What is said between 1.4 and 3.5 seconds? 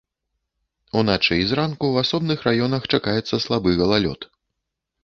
і зранку ў асобных раёнах чакаецца